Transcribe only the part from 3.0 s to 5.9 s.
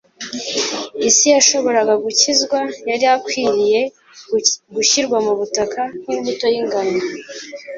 akwiriye gushyirwa mu butaka